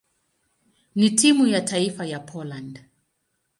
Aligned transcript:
na 0.95 1.09
timu 1.09 1.47
ya 1.47 1.61
taifa 1.61 2.05
ya 2.05 2.19
Poland. 2.19 2.81